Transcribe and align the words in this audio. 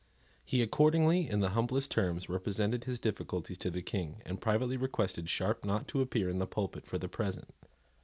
He 0.43 0.63
accordingly, 0.63 1.29
in 1.29 1.41
the 1.41 1.49
humblest 1.49 1.91
terms, 1.91 2.27
represented 2.27 2.85
his 2.85 2.99
difficulties 2.99 3.59
to 3.59 3.69
the 3.69 3.83
King, 3.83 4.23
and 4.25 4.41
privately 4.41 4.75
requested 4.75 5.29
Sharp 5.29 5.63
not 5.63 5.87
to 5.89 6.01
appear 6.01 6.27
in 6.27 6.39
the 6.39 6.47
pulpit 6.47 6.87
for 6.87 6.97
the 6.97 7.07
present. 7.07 7.53